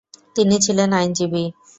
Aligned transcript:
তিনি 0.35 0.55
ছিলেন 0.65 0.89
আইনজীবী। 0.93 1.43